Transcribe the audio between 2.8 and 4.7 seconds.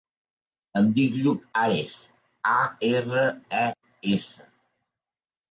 erra, e, essa.